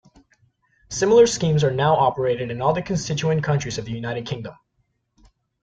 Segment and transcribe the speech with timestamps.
[0.89, 4.55] Similar schemes are now operated in all the constituent countries of the United Kingdom.